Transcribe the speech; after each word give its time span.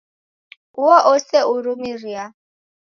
Uo 0.81 0.97
ose 1.13 1.37
urumiria 1.53 2.23